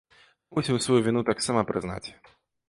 [0.53, 2.09] Мы мусім сваю віну таксама прызнаць.